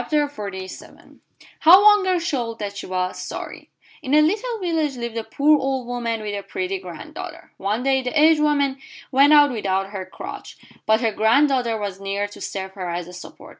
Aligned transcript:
HOW 1.59 1.83
ONE 1.83 2.03
GIRL 2.03 2.17
SHOWED 2.17 2.57
THAT 2.57 2.75
SHE 2.77 2.87
WAS 2.87 3.21
SORRY 3.21 3.69
In 4.01 4.15
a 4.15 4.21
little 4.23 4.57
village 4.59 4.97
lived 4.97 5.15
a 5.15 5.23
poor 5.23 5.59
old 5.59 5.85
woman 5.85 6.21
with 6.23 6.33
a 6.33 6.41
pretty 6.41 6.79
granddaughter. 6.79 7.51
One 7.57 7.83
day 7.83 8.01
the 8.01 8.19
aged 8.19 8.41
woman 8.41 8.79
went 9.11 9.31
out 9.31 9.51
without 9.51 9.91
her 9.91 10.07
crutch, 10.07 10.57
but 10.87 11.01
her 11.01 11.11
granddaughter 11.11 11.77
was 11.79 11.99
near 12.01 12.27
to 12.29 12.41
serve 12.41 12.71
her 12.71 12.89
as 12.89 13.07
a 13.07 13.13
support. 13.13 13.49